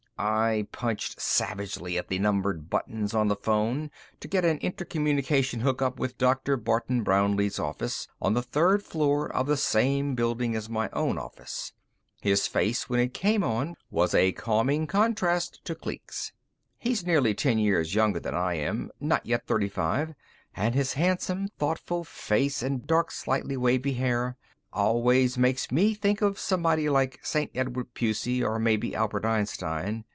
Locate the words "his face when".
12.21-12.99